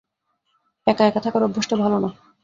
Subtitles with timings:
[0.87, 2.09] একা-একা থাকার অভ্যেসটা ভালো না।